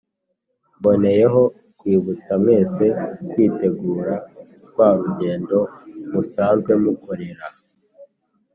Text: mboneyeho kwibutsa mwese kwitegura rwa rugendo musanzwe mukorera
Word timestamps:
mboneyeho 0.77 1.41
kwibutsa 1.79 2.31
mwese 2.41 2.85
kwitegura 3.29 4.15
rwa 4.69 4.87
rugendo 4.99 5.57
musanzwe 6.11 6.71
mukorera 6.83 7.45